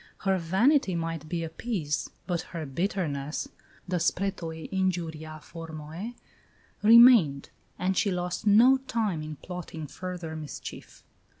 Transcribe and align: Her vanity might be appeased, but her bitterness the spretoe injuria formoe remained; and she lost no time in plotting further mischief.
Her 0.21 0.39
vanity 0.39 0.95
might 0.95 1.29
be 1.29 1.43
appeased, 1.43 2.11
but 2.25 2.41
her 2.57 2.65
bitterness 2.65 3.47
the 3.87 3.97
spretoe 3.99 4.67
injuria 4.71 5.39
formoe 5.43 6.15
remained; 6.81 7.51
and 7.77 7.95
she 7.95 8.09
lost 8.09 8.47
no 8.47 8.77
time 8.77 9.21
in 9.21 9.35
plotting 9.35 9.85
further 9.85 10.35
mischief. 10.35 11.03